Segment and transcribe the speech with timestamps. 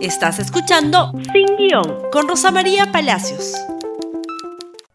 [0.00, 3.54] Estás escuchando Sin Guión con Rosa María Palacios.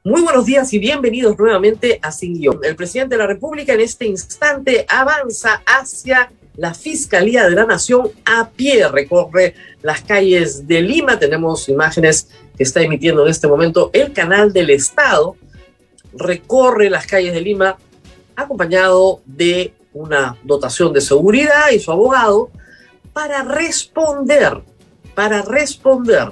[0.05, 2.59] Muy buenos días y bienvenidos nuevamente a Sin Guión.
[2.63, 8.11] El presidente de la República en este instante avanza hacia la Fiscalía de la Nación
[8.23, 11.19] a pie, recorre las calles de Lima.
[11.19, 15.35] Tenemos imágenes que está emitiendo en este momento el canal del Estado.
[16.13, 17.77] Recorre las calles de Lima
[18.37, 22.51] acompañado de una dotación de seguridad y su abogado
[23.11, 24.61] para responder
[25.15, 26.31] para responder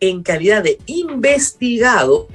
[0.00, 2.28] en calidad de investigado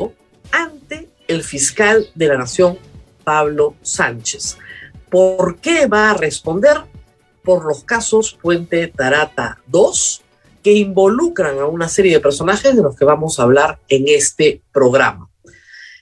[0.51, 2.77] ante el fiscal de la Nación,
[3.23, 4.57] Pablo Sánchez.
[5.09, 6.77] ¿Por qué va a responder?
[7.43, 10.21] Por los casos Puente Tarata 2,
[10.63, 14.61] que involucran a una serie de personajes de los que vamos a hablar en este
[14.71, 15.29] programa.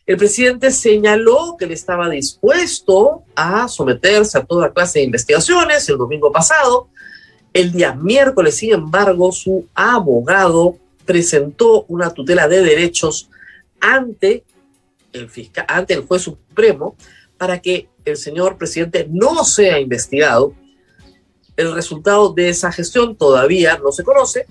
[0.06, 5.98] El presidente señaló que él estaba dispuesto a someterse a toda clase de investigaciones el
[5.98, 6.90] domingo pasado,
[7.54, 13.30] el día miércoles, sin embargo, su abogado presentó una tutela de derechos
[13.80, 14.44] ante
[15.12, 16.96] el, fiscal, ante el juez supremo
[17.38, 20.54] para que el señor presidente no sea investigado.
[21.58, 24.46] El resultado de esa gestión todavía no se conoce,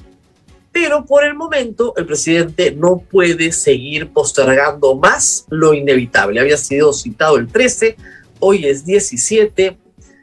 [0.72, 6.40] pero por el momento el presidente no puede seguir postergando más lo inevitable.
[6.40, 7.96] Había sido citado el 13,
[8.40, 9.78] hoy es 17,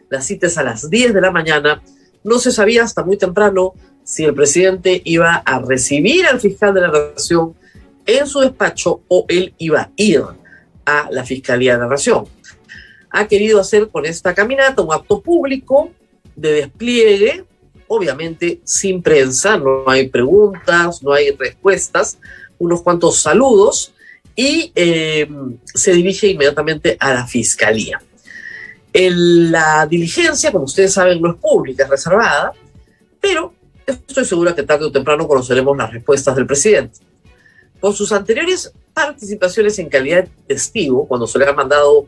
[0.09, 1.81] la cita es a las 10 de la mañana
[2.28, 6.81] no se sabía hasta muy temprano si el presidente iba a recibir al fiscal de
[6.81, 7.56] la Nación
[8.06, 10.23] en su despacho o él iba a ir
[10.86, 12.25] a la Fiscalía de la Nación.
[13.11, 15.92] Ha querido hacer con esta caminata un acto público
[16.36, 17.45] de despliegue,
[17.88, 22.17] obviamente sin prensa, no hay preguntas, no hay respuestas,
[22.59, 23.94] unos cuantos saludos
[24.36, 25.30] y eh,
[25.73, 28.02] se dirige inmediatamente a la Fiscalía
[29.00, 32.52] la diligencia, como ustedes saben, no es pública, es reservada,
[33.22, 33.53] pero
[33.86, 37.00] estoy segura que tarde o temprano conoceremos las respuestas del presidente.
[37.80, 42.08] Por sus anteriores participaciones en calidad de testigo, cuando se le ha mandado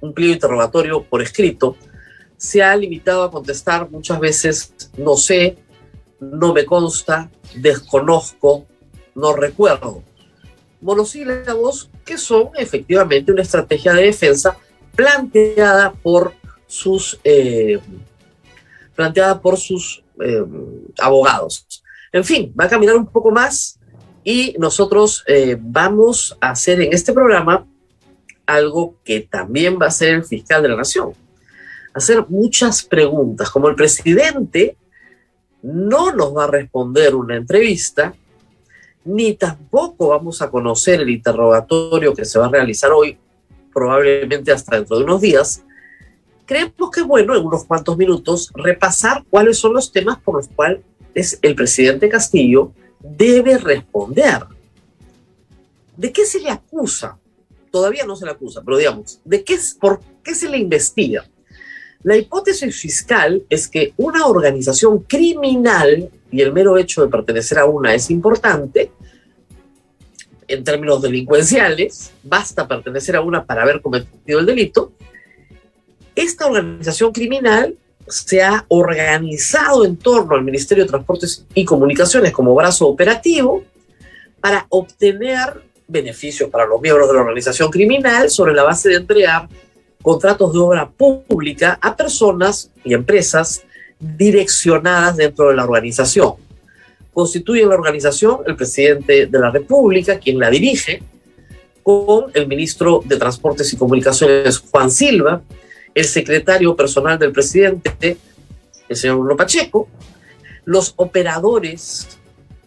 [0.00, 1.76] un pliego interrogatorio por escrito,
[2.36, 5.58] se ha limitado a contestar muchas veces no sé,
[6.20, 8.66] no me consta, desconozco,
[9.14, 10.02] no recuerdo.
[10.80, 14.56] Monosílabos que son efectivamente una estrategia de defensa
[14.96, 16.34] planteada por
[16.66, 17.78] sus, eh,
[18.94, 20.42] planteada por sus eh,
[20.98, 21.82] abogados.
[22.12, 23.78] En fin, va a caminar un poco más
[24.24, 27.66] y nosotros eh, vamos a hacer en este programa
[28.46, 31.12] algo que también va a ser el fiscal de la nación.
[31.94, 33.50] Hacer muchas preguntas.
[33.50, 34.76] Como el presidente
[35.62, 38.14] no nos va a responder una entrevista,
[39.04, 43.18] ni tampoco vamos a conocer el interrogatorio que se va a realizar hoy
[43.76, 45.62] probablemente hasta dentro de unos días,
[46.46, 50.48] creemos que es bueno en unos cuantos minutos repasar cuáles son los temas por los
[50.48, 50.80] cuales
[51.42, 54.44] el presidente Castillo debe responder.
[55.94, 57.18] ¿De qué se le acusa?
[57.70, 61.26] Todavía no se le acusa, pero digamos, ¿de qué, ¿por qué se le investiga?
[62.02, 67.66] La hipótesis fiscal es que una organización criminal, y el mero hecho de pertenecer a
[67.66, 68.90] una es importante,
[70.48, 74.92] en términos delincuenciales, basta pertenecer a una para haber cometido el delito,
[76.14, 77.74] esta organización criminal
[78.08, 83.64] se ha organizado en torno al Ministerio de Transportes y Comunicaciones como brazo operativo
[84.40, 89.48] para obtener beneficios para los miembros de la organización criminal sobre la base de entregar
[90.02, 93.64] contratos de obra pública a personas y empresas
[93.98, 96.45] direccionadas dentro de la organización
[97.16, 101.02] constituye la organización el presidente de la República, quien la dirige,
[101.82, 105.40] con el ministro de Transportes y Comunicaciones, Juan Silva,
[105.94, 108.18] el secretario personal del presidente,
[108.86, 109.88] el señor Bruno Pacheco,
[110.66, 112.06] los operadores,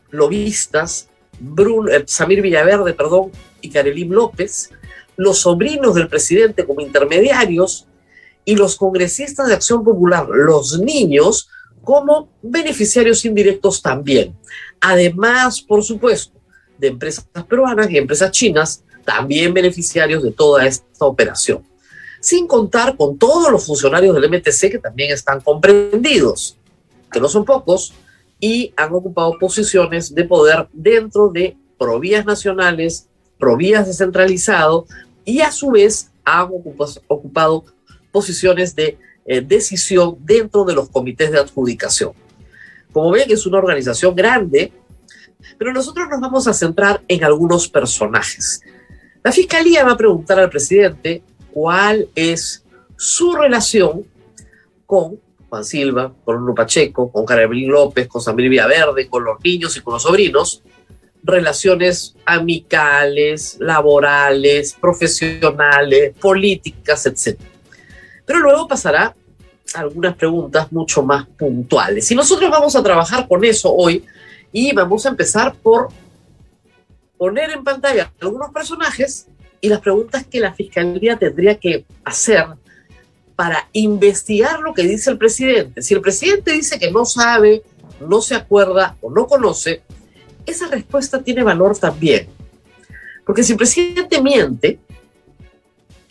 [0.10, 3.30] lobistas, Bruno, eh, Samir Villaverde, perdón,
[3.62, 4.72] y Karelim López,
[5.16, 7.86] los sobrinos del presidente como intermediarios
[8.46, 11.50] y los congresistas de Acción Popular, los niños,
[11.90, 14.38] como beneficiarios indirectos también.
[14.80, 16.40] Además, por supuesto,
[16.78, 21.64] de empresas peruanas y empresas chinas, también beneficiarios de toda esta operación.
[22.20, 26.58] Sin contar con todos los funcionarios del MTC que también están comprendidos,
[27.12, 27.92] que no son pocos,
[28.40, 33.08] y han ocupado posiciones de poder dentro de provías nacionales,
[33.40, 34.86] provías descentralizado,
[35.26, 36.50] y a su vez han
[37.08, 37.66] ocupado
[38.12, 42.14] posiciones de eh, decisión dentro de los comités de adjudicación.
[42.92, 44.72] Como ven, es una organización grande,
[45.58, 48.62] pero nosotros nos vamos a centrar en algunos personajes.
[49.24, 51.22] La Fiscalía va a preguntar al presidente
[51.52, 52.64] cuál es
[52.98, 54.06] su relación
[54.86, 55.20] con
[55.50, 59.82] Juan Silva, con Bruno Pacheco, con Carabelín López, con Samir Villaverde, con los niños y
[59.82, 60.64] con los sobrinos,
[61.24, 67.40] relaciones amicales, laborales, profesionales, políticas, etc.
[68.30, 69.16] Pero luego pasará
[69.74, 72.12] algunas preguntas mucho más puntuales.
[72.12, 74.06] Y nosotros vamos a trabajar con eso hoy
[74.52, 75.88] y vamos a empezar por
[77.18, 79.26] poner en pantalla algunos personajes
[79.60, 82.46] y las preguntas que la Fiscalía tendría que hacer
[83.36, 85.82] para investigar lo que dice el presidente.
[85.82, 87.64] Si el presidente dice que no sabe,
[88.00, 89.82] no se acuerda o no conoce,
[90.46, 92.28] esa respuesta tiene valor también.
[93.26, 94.78] Porque si el presidente miente,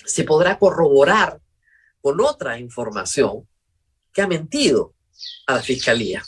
[0.05, 1.39] se podrá corroborar
[2.01, 3.47] con otra información
[4.13, 4.95] que ha mentido
[5.47, 6.23] a la fiscalía.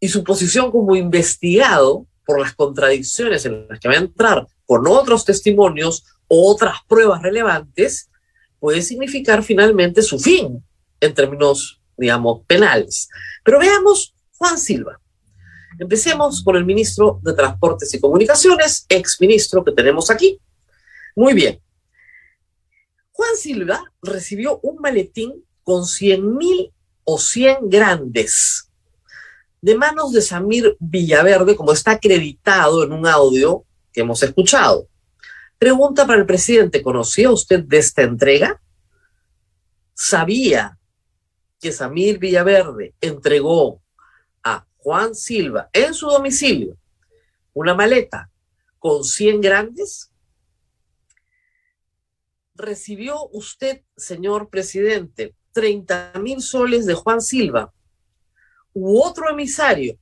[0.00, 4.86] Y su posición como investigado por las contradicciones en las que va a entrar con
[4.86, 8.08] otros testimonios o otras pruebas relevantes,
[8.58, 10.64] puede significar finalmente su fin
[11.00, 13.08] en términos, digamos, penales.
[13.44, 15.00] Pero veamos Juan Silva.
[15.78, 20.38] Empecemos con el ministro de Transportes y Comunicaciones, ex ministro que tenemos aquí.
[21.16, 21.60] Muy bien.
[23.22, 26.72] Juan Silva recibió un maletín con 100 mil
[27.04, 28.68] o 100 grandes
[29.60, 34.88] de manos de Samir Villaverde, como está acreditado en un audio que hemos escuchado.
[35.56, 38.60] Pregunta para el presidente, ¿conocía usted de esta entrega?
[39.94, 40.76] ¿Sabía
[41.60, 43.80] que Samir Villaverde entregó
[44.42, 46.76] a Juan Silva en su domicilio
[47.54, 48.28] una maleta
[48.80, 50.11] con 100 grandes?
[52.54, 57.72] ¿Recibió usted, señor presidente, 30 mil soles de Juan Silva
[58.74, 59.98] u otro emisario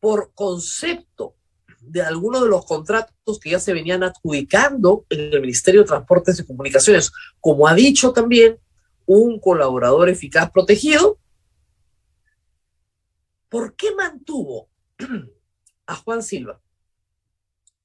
[0.00, 1.34] por concepto
[1.80, 6.40] de algunos de los contratos que ya se venían adjudicando en el Ministerio de Transportes
[6.40, 8.58] y Comunicaciones, como ha dicho también
[9.04, 11.18] un colaborador eficaz protegido,
[13.48, 14.68] ¿por qué mantuvo
[15.86, 16.60] a Juan Silva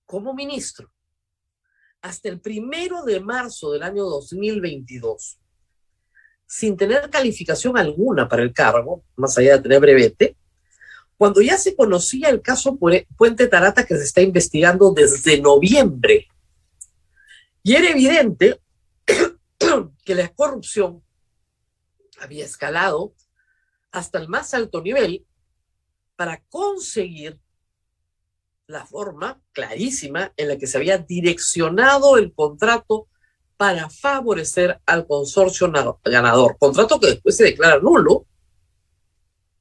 [0.05, 0.91] como ministro
[2.01, 5.37] hasta el primero de marzo del año 2022
[6.51, 10.35] sin tener calificación alguna para el cargo, más allá de tener brevete,
[11.15, 12.77] cuando ya se conocía el caso
[13.15, 16.27] Puente Tarata que se está investigando desde noviembre.
[17.63, 18.59] Y era evidente
[20.03, 21.01] que la corrupción
[22.19, 23.15] había escalado
[23.93, 25.25] hasta el más alto nivel
[26.17, 27.39] para conseguir
[28.67, 33.07] la forma clarísima en la que se había direccionado el contrato
[33.57, 35.71] para favorecer al consorcio
[36.03, 36.57] ganador.
[36.57, 38.25] Contrato que después se declara nulo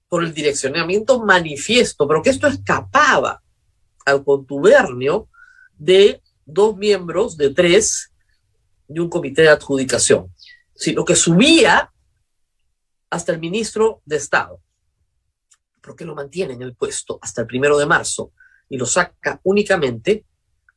[0.09, 3.43] por el direccionamiento manifiesto, pero que esto escapaba
[4.07, 5.29] al contubernio
[5.77, 8.13] de dos miembros de tres
[8.89, 10.35] de un comité de adjudicación,
[10.75, 11.93] sino que subía
[13.09, 14.61] hasta el ministro de Estado,
[15.81, 18.33] porque lo mantiene en el puesto hasta el primero de marzo
[18.71, 20.25] y lo saca únicamente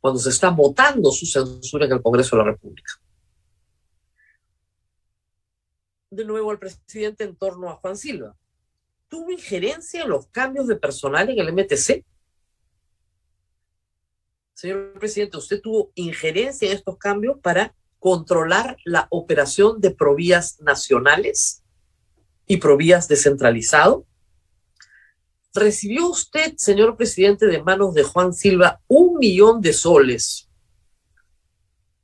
[0.02, 2.92] cuando se está votando su censura en el Congreso de la República.
[6.10, 8.36] De nuevo al presidente en torno a Juan Silva.
[9.08, 12.04] ¿Tuvo injerencia en los cambios de personal en el MTC?
[14.54, 21.64] Señor presidente, ¿usted tuvo injerencia en estos cambios para controlar la operación de provías nacionales
[22.48, 24.06] y provías descentralizado?
[25.54, 30.50] ¿Recibió usted, señor presidente, de manos de Juan Silva un millón de soles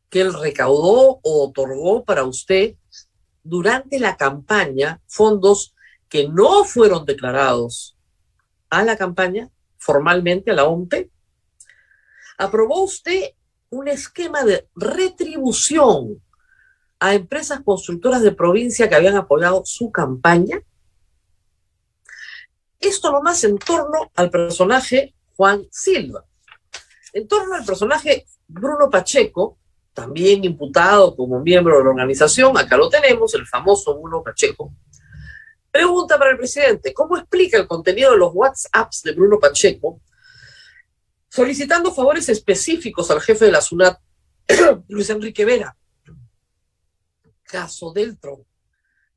[0.10, 2.76] que él recaudó o otorgó para usted
[3.44, 5.76] durante la campaña fondos
[6.08, 7.98] que no fueron declarados
[8.70, 11.10] a la campaña, formalmente a la OMPE,
[12.38, 13.32] aprobó usted
[13.70, 16.22] un esquema de retribución
[17.00, 20.62] a empresas constructoras de provincia que habían apoyado su campaña.
[22.80, 26.26] Esto nomás en torno al personaje Juan Silva.
[27.14, 29.58] En torno al personaje Bruno Pacheco,
[29.94, 34.74] también imputado como miembro de la organización, acá lo tenemos, el famoso Bruno Pacheco,
[35.72, 40.02] Pregunta para el presidente, ¿cómo explica el contenido de los WhatsApps de Bruno Pacheco
[41.30, 44.00] solicitando favores específicos al jefe de la SUNAT,
[44.88, 45.78] Luis Enrique Vera?
[47.44, 48.44] Caso Deltron,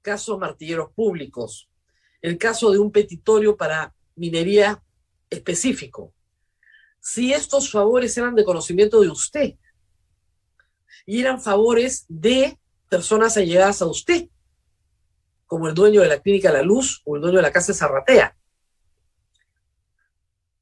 [0.03, 1.71] caso Martilleros Públicos,
[2.23, 4.83] el caso de un petitorio para minería
[5.29, 6.15] específico.
[7.01, 9.55] Si estos favores eran de conocimiento de usted
[11.05, 14.29] y eran favores de personas allegadas a usted,
[15.47, 18.35] como el dueño de la clínica La Luz o el dueño de la casa Zarratea.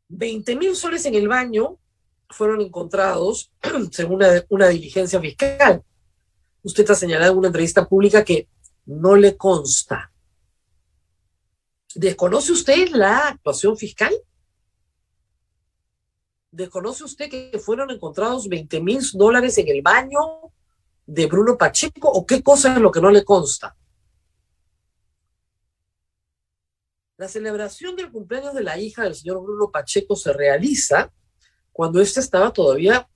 [0.08, 1.78] 20 mil soles en el baño
[2.28, 3.52] fueron encontrados
[3.92, 5.84] según una, diligencia fiscal.
[6.62, 8.48] Usted ha señalado en una entrevista pública que
[8.86, 10.09] no le consta
[11.94, 14.14] ¿Desconoce usted la actuación fiscal?
[16.52, 20.18] ¿Desconoce usted que fueron encontrados 20 mil dólares en el baño
[21.06, 23.76] de Bruno Pacheco o qué cosa es lo que no le consta?
[27.16, 31.12] La celebración del cumpleaños de la hija del señor Bruno Pacheco se realiza
[31.72, 33.08] cuando éste estaba todavía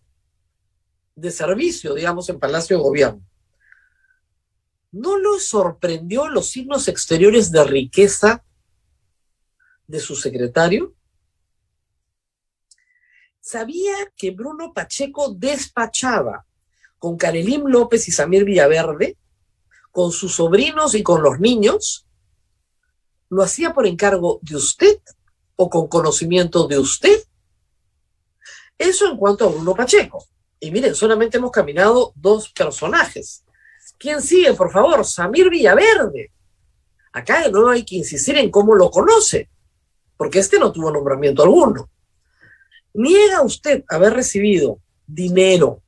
[1.14, 3.22] de servicio, digamos, en Palacio de Gobierno.
[4.92, 8.44] ¿No lo sorprendió los signos exteriores de riqueza
[9.86, 10.94] de su secretario?
[13.40, 16.46] ¿Sabía que Bruno Pacheco despachaba
[16.98, 19.18] con Carelim López y Samir Villaverde,
[19.90, 22.06] con sus sobrinos y con los niños?
[23.28, 24.98] ¿Lo hacía por encargo de usted
[25.56, 27.22] o con conocimiento de usted?
[28.78, 30.26] Eso en cuanto a Bruno Pacheco.
[30.58, 33.44] Y miren, solamente hemos caminado dos personajes.
[33.98, 35.04] ¿Quién sigue, por favor?
[35.04, 36.32] Samir Villaverde.
[37.12, 39.50] Acá de nuevo hay que insistir en cómo lo conoce,
[40.16, 41.90] porque este no tuvo nombramiento alguno.
[42.92, 45.82] Niega usted haber recibido dinero,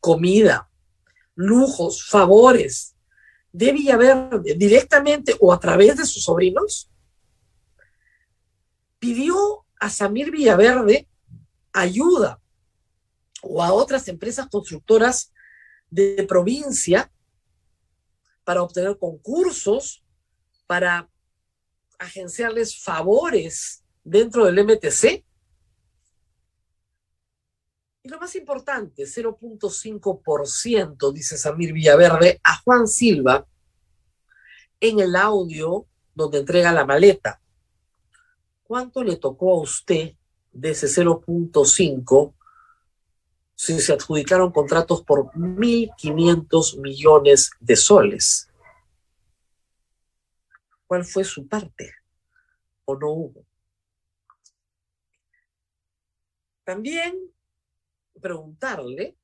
[0.00, 0.68] comida,
[1.34, 2.96] lujos, favores
[3.52, 6.90] de Villaverde directamente o a través de sus sobrinos?
[8.98, 11.08] Pidió a Samir Villaverde
[11.72, 12.40] ayuda
[13.42, 15.32] o a otras empresas constructoras
[15.88, 17.10] de provincia
[18.44, 20.04] para obtener concursos,
[20.66, 21.09] para
[22.00, 25.24] agenciarles favores dentro del MTC.
[28.02, 33.46] Y lo más importante, 0.5%, dice Samir Villaverde, a Juan Silva
[34.80, 37.40] en el audio donde entrega la maleta.
[38.64, 40.16] ¿Cuánto le tocó a usted
[40.52, 42.34] de ese 0.5
[43.60, 48.49] si se adjudicaron contratos por 1.500 millones de soles.
[50.90, 51.94] ¿Cuál fue su parte?
[52.84, 53.46] ¿O no hubo?
[56.64, 57.32] También
[58.20, 59.16] preguntarle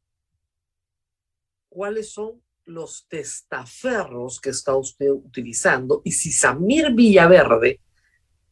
[1.68, 7.80] cuáles son los testaferros que está usted utilizando y si Samir Villaverde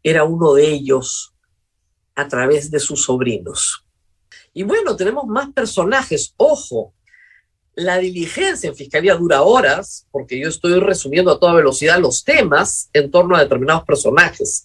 [0.02, 1.37] era uno de ellos
[2.16, 3.87] a través de sus sobrinos.
[4.52, 6.35] Y bueno, tenemos más personajes.
[6.37, 6.94] Ojo,
[7.76, 12.88] la diligencia en fiscalía dura horas, porque yo estoy resumiendo a toda velocidad los temas
[12.93, 14.64] en torno a determinados personajes.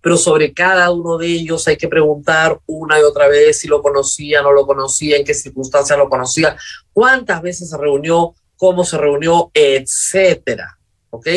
[0.00, 3.80] Pero sobre cada uno de ellos hay que preguntar una y otra vez si lo
[3.80, 6.56] conocía, no lo conocía, en qué circunstancias lo conocía,
[6.92, 10.78] cuántas veces se reunió, cómo se reunió, etcétera.
[11.10, 11.28] ¿Ok?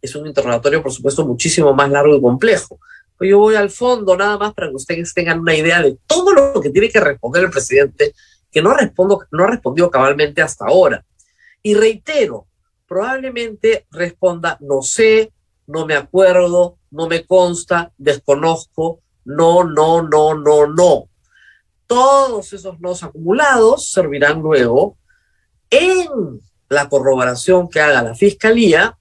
[0.00, 2.80] Es un interrogatorio, por supuesto, muchísimo más largo y complejo.
[3.20, 6.60] Yo voy al fondo nada más para que ustedes tengan una idea de todo lo
[6.60, 8.14] que tiene que responder el presidente,
[8.62, 11.04] no, respondo, no ha respondido cabalmente hasta ahora.
[11.62, 12.46] Y reitero,
[12.86, 15.32] probablemente responda no sé,
[15.66, 21.08] no me acuerdo, no me consta, desconozco, no, no, no, no, no.
[21.86, 24.96] Todos esos nos acumulados servirán luego
[25.70, 28.98] en la corroboración que haga la fiscalía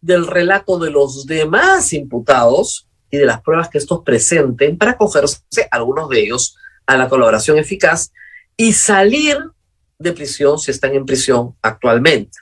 [0.00, 5.42] del relato de los demás imputados y de las pruebas que estos presenten para acogerse,
[5.70, 8.12] algunos de ellos, a la colaboración eficaz
[8.56, 9.38] y salir
[9.98, 12.38] de prisión si están en prisión actualmente.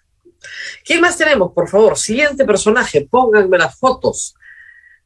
[0.85, 1.52] ¿Quién más tenemos?
[1.52, 4.35] Por favor, siguiente personaje, pónganme las fotos.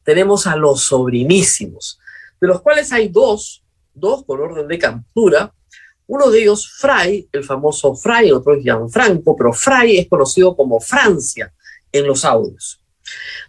[0.03, 1.99] Tenemos a los sobrinísimos,
[2.39, 3.63] de los cuales hay dos,
[3.93, 5.53] dos con orden de captura.
[6.07, 10.55] Uno de ellos, Fray, el famoso Fray, el otro es Gianfranco, pero Fray es conocido
[10.55, 11.53] como Francia
[11.91, 12.81] en los audios.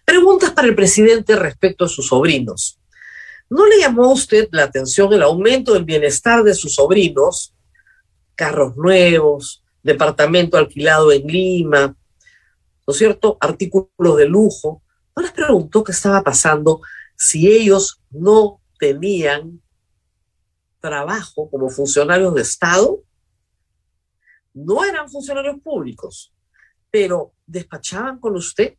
[0.05, 2.80] Preguntas para el presidente respecto a sus sobrinos.
[3.50, 7.52] ¿No le llamó a usted la atención el aumento del bienestar de sus sobrinos?
[8.37, 13.37] Carros nuevos, departamento alquilado en Lima, ¿no es cierto?
[13.40, 14.83] Artículos de lujo.
[15.16, 16.80] ¿No les preguntó qué estaba pasando
[17.16, 19.61] si ellos no tenían
[20.78, 23.02] trabajo como funcionarios de Estado?
[24.54, 26.33] No eran funcionarios públicos,
[26.88, 28.76] pero despachaban con usted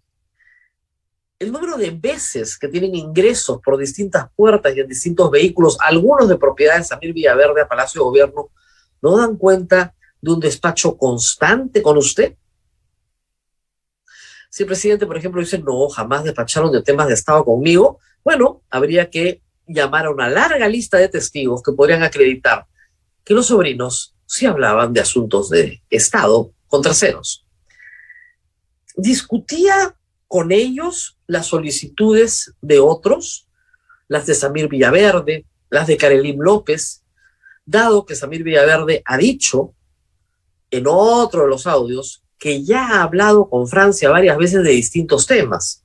[1.42, 6.30] el número de veces que tienen ingresos por distintas puertas y en distintos vehículos, algunos
[6.30, 8.52] de propiedad de Samir Villaverde a Palacio de Gobierno,
[9.02, 12.36] ¿no dan cuenta de un despacho constante con usted?
[14.52, 18.62] Si el presidente, por ejemplo, dice, no, jamás despacharon de temas de Estado conmigo, bueno,
[18.70, 22.68] habría que llamar a una larga lista de testigos que podrían acreditar
[23.24, 27.48] que los sobrinos sí hablaban de asuntos de Estado con terceros.
[28.96, 29.96] Discutía
[30.32, 33.50] con ellos las solicitudes de otros,
[34.08, 37.04] las de Samir Villaverde, las de Karelim López,
[37.66, 39.76] dado que Samir Villaverde ha dicho
[40.70, 45.28] en otro de los audios que ya ha hablado con Francia varias veces de distintos
[45.28, 45.84] temas.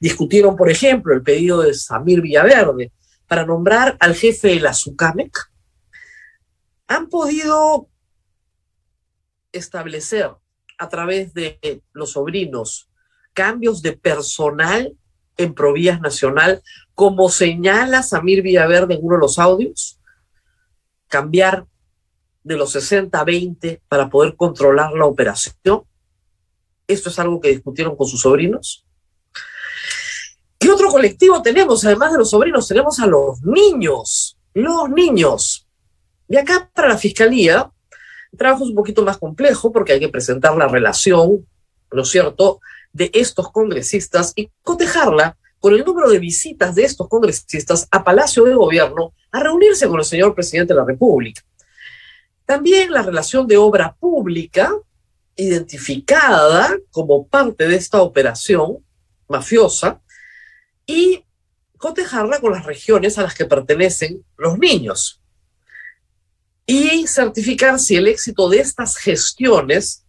[0.00, 2.90] Discutieron, por ejemplo, el pedido de Samir Villaverde
[3.28, 5.38] para nombrar al jefe de la SUCAMEC.
[6.88, 7.88] Han podido
[9.52, 10.32] establecer
[10.78, 11.60] a través de
[11.92, 12.87] los sobrinos
[13.38, 14.96] cambios de personal
[15.36, 16.60] en Provías Nacional,
[16.96, 20.00] como señala Samir Villaverde en uno de los audios,
[21.06, 21.64] cambiar
[22.42, 25.84] de los 60 a 20 para poder controlar la operación.
[26.88, 28.84] Esto es algo que discutieron con sus sobrinos.
[30.58, 31.84] ¿Qué otro colectivo tenemos?
[31.84, 34.36] Además de los sobrinos, tenemos a los niños.
[34.52, 35.64] Los niños.
[36.28, 37.70] Y acá para la fiscalía,
[38.32, 41.46] el trabajo es un poquito más complejo porque hay que presentar la relación,
[41.92, 42.58] ¿no es cierto?,
[42.92, 48.44] de estos congresistas y cotejarla con el número de visitas de estos congresistas a Palacio
[48.44, 51.42] de Gobierno a reunirse con el señor presidente de la República.
[52.46, 54.72] También la relación de obra pública,
[55.36, 58.78] identificada como parte de esta operación
[59.28, 60.00] mafiosa,
[60.86, 61.24] y
[61.76, 65.20] cotejarla con las regiones a las que pertenecen los niños.
[66.64, 70.04] Y certificar si el éxito de estas gestiones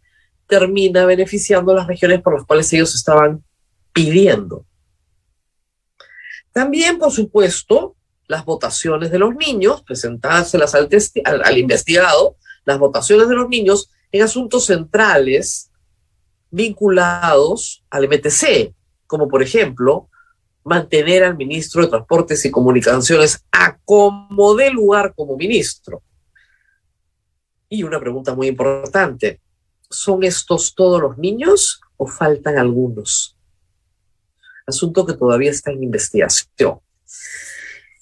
[0.49, 3.43] termina beneficiando a las regiones por las cuales ellos estaban
[3.93, 4.65] pidiendo.
[6.51, 7.95] También, por supuesto,
[8.27, 10.89] las votaciones de los niños, presentárselas al,
[11.23, 15.69] al, al investigado, las votaciones de los niños en asuntos centrales
[16.49, 18.73] vinculados al MTC,
[19.05, 20.09] como por ejemplo
[20.63, 26.01] mantener al ministro de Transportes y Comunicaciones a como de lugar como ministro.
[27.69, 29.39] Y una pregunta muy importante,
[29.89, 33.36] ¿son estos todos los niños o faltan algunos?
[34.65, 36.79] Asunto que todavía está en investigación.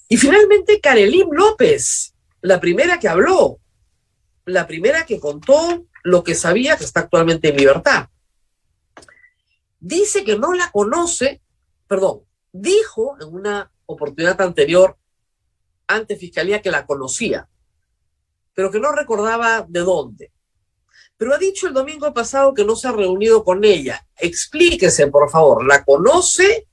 [0.08, 3.58] Y finalmente, Karelim López, la primera que habló,
[4.44, 8.08] la primera que contó lo que sabía que está actualmente en libertad.
[9.80, 11.42] Dice que no la conoce,
[11.86, 14.96] perdón, dijo en una oportunidad anterior
[15.86, 17.48] ante Fiscalía que la conocía,
[18.54, 20.32] pero que no recordaba de dónde.
[21.18, 24.06] Pero ha dicho el domingo pasado que no se ha reunido con ella.
[24.16, 25.66] Explíquese, por favor.
[25.66, 26.66] ¿La conoce,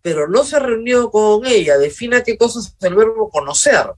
[0.00, 1.76] pero no se ha reunido con ella?
[1.78, 3.92] Defina qué cosas es el verbo conocer.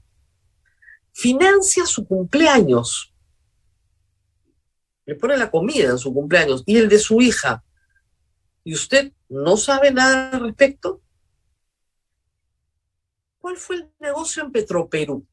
[1.11, 3.13] Financia su cumpleaños.
[5.05, 7.63] Le pone la comida en su cumpleaños y el de su hija
[8.63, 11.01] y usted no sabe nada al respecto?
[13.39, 15.27] ¿Cuál fue el negocio en Petroperú?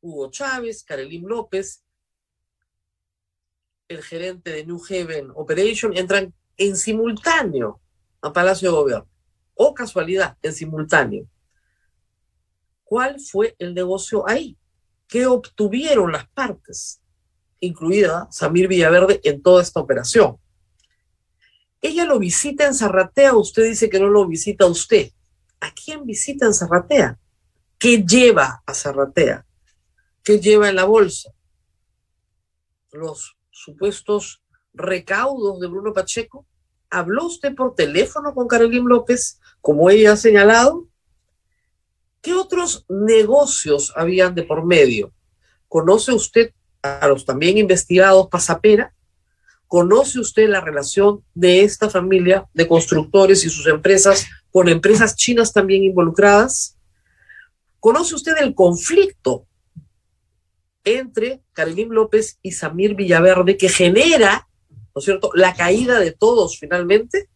[0.00, 1.83] Hugo Chávez, Karelim López,
[3.88, 7.80] el gerente de New Haven Operation, entran en simultáneo
[8.20, 9.08] a Palacio de Gobierno.
[9.54, 11.28] O casualidad, en simultáneo.
[12.82, 14.56] ¿Cuál fue el negocio ahí?
[15.06, 17.00] ¿Qué obtuvieron las partes,
[17.60, 20.38] incluida Samir Villaverde, en toda esta operación?
[21.80, 25.10] Ella lo visita en Zarratea, usted dice que no lo visita usted.
[25.60, 27.18] ¿A quién visita en Zarratea?
[27.78, 29.46] ¿Qué lleva a Zarratea?
[30.22, 31.30] ¿Qué lleva en la bolsa?
[32.90, 36.46] Los supuestos recaudos de Bruno Pacheco.
[36.90, 40.86] ¿Habló usted por teléfono con Carolín López, como ella ha señalado?
[42.20, 45.12] ¿Qué otros negocios habían de por medio?
[45.68, 48.94] ¿Conoce usted a los también investigados Pasapera?
[49.66, 55.52] ¿Conoce usted la relación de esta familia de constructores y sus empresas con empresas chinas
[55.52, 56.76] también involucradas?
[57.80, 59.46] ¿Conoce usted el conflicto
[60.84, 66.58] entre Karelim López y Samir Villaverde que genera, ¿no es cierto?, la caída de todos
[66.58, 67.28] finalmente.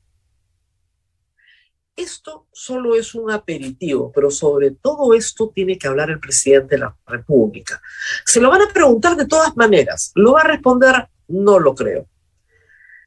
[1.96, 6.82] Esto solo es un aperitivo, pero sobre todo esto tiene que hablar el presidente de
[6.82, 7.82] la República.
[8.24, 10.12] Se lo van a preguntar de todas maneras.
[10.14, 11.08] ¿Lo va a responder?
[11.26, 12.06] No lo creo.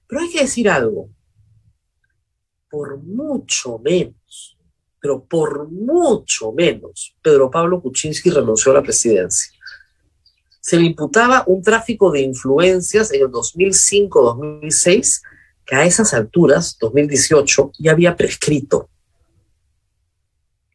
[0.08, 1.10] Pero hay que decir algo.
[2.70, 4.58] Por mucho menos,
[5.00, 9.52] pero por mucho menos, Pedro Pablo Kuczynski renunció a la presidencia.
[10.62, 15.22] Se le imputaba un tráfico de influencias en el 2005-2006
[15.66, 18.90] que a esas alturas, 2018, ya había prescrito.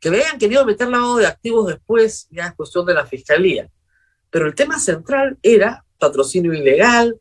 [0.00, 3.70] Que le hayan querido meter lavado de activos después ya es cuestión de la fiscalía.
[4.28, 7.18] Pero el tema central era patrocinio ilegal,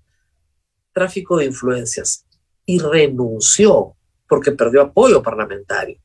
[0.91, 2.25] tráfico de influencias
[2.65, 3.95] y renunció
[4.27, 5.99] porque perdió apoyo parlamentario.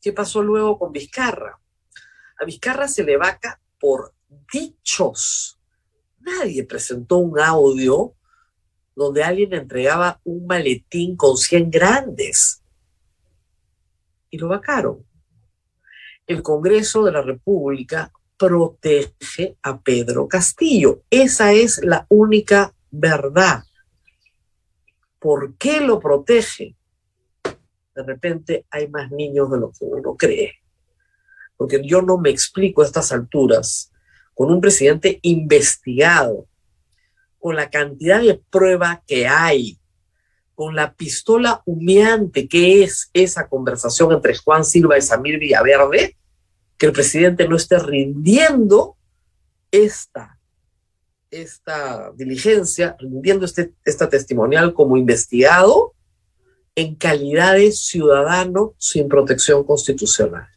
[0.00, 1.58] ¿Qué pasó luego con Vizcarra?
[2.38, 4.12] A Vizcarra se le vaca por
[4.52, 5.58] dichos.
[6.20, 8.14] Nadie presentó un audio
[8.94, 12.62] donde alguien entregaba un maletín con 100 grandes.
[14.30, 15.04] Y lo vacaron.
[16.26, 21.02] El Congreso de la República protege a Pedro Castillo.
[21.10, 23.64] Esa es la única verdad.
[25.18, 26.76] ¿Por qué lo protege?
[27.94, 30.54] De repente hay más niños de lo que uno cree.
[31.56, 33.92] Porque yo no me explico a estas alturas
[34.34, 36.46] con un presidente investigado,
[37.38, 39.78] con la cantidad de prueba que hay,
[40.54, 46.16] con la pistola humeante que es esa conversación entre Juan Silva y Samir Villaverde,
[46.76, 48.96] que el presidente no esté rindiendo
[49.70, 50.38] esta,
[51.30, 55.94] esta diligencia, rindiendo este, esta testimonial como investigado
[56.76, 60.48] en calidad de ciudadano sin protección constitucional.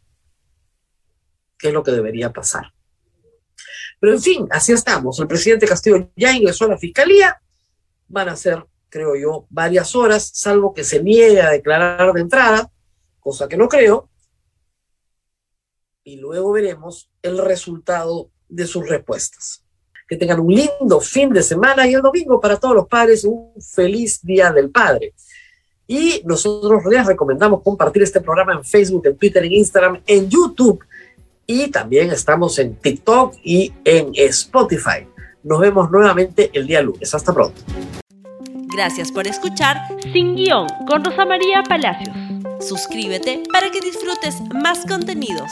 [1.56, 2.72] ¿Qué es lo que debería pasar?
[4.00, 5.18] Pero en fin, así estamos.
[5.18, 7.40] El presidente Castillo ya ingresó a la fiscalía.
[8.08, 12.70] Van a ser, creo yo, varias horas, salvo que se niegue a declarar de entrada,
[13.20, 14.08] cosa que no creo.
[16.04, 19.64] Y luego veremos el resultado de sus respuestas.
[20.08, 23.52] Que tengan un lindo fin de semana y el domingo para todos los padres un
[23.60, 25.12] feliz Día del Padre.
[25.86, 30.82] Y nosotros les recomendamos compartir este programa en Facebook, en Twitter, en Instagram, en YouTube
[31.50, 35.08] y también estamos en TikTok y en Spotify.
[35.42, 37.12] Nos vemos nuevamente el día lunes.
[37.14, 37.60] Hasta pronto.
[38.70, 39.78] Gracias por escuchar
[40.12, 42.14] Sin Guión con Rosa María Palacios.
[42.60, 45.50] Suscríbete para que disfrutes más contenidos.